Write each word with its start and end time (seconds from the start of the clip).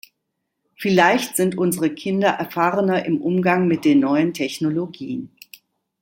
Vielleicht 0.75 1.35
sind 1.35 1.59
unsere 1.59 1.93
Kinder 1.93 2.29
erfahrener 2.29 3.05
im 3.05 3.21
Umgang 3.21 3.67
mit 3.67 3.85
den 3.85 3.99
neuen 3.99 4.33
Technologien. 4.33 5.29